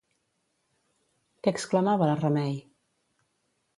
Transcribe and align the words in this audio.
Què 1.43 1.53
exclamava 1.57 2.09
la 2.13 2.17
Remei? 2.23 2.59